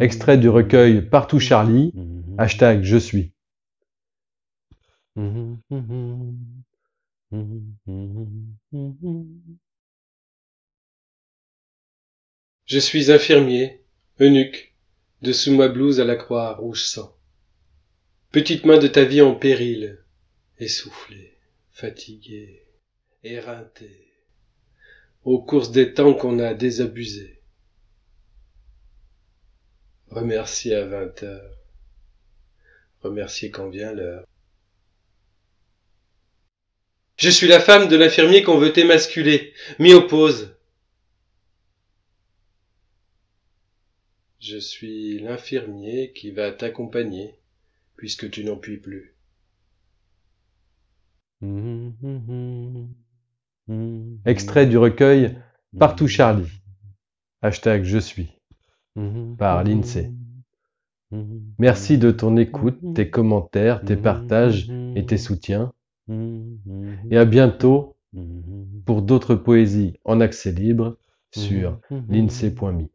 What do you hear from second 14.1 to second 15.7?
eunuque, dessous ma